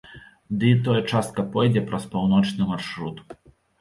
[0.61, 3.21] Ды і тое частка пойдзе праз паўночны маршрут.